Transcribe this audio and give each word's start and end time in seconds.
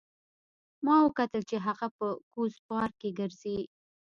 ما 0.85 0.95
وکتل 1.07 1.41
چې 1.49 1.57
هغه 1.65 1.87
په 1.97 2.07
کوز 2.33 2.53
پارک 2.67 2.93
کې 3.01 3.09
ګرځي 3.19 3.57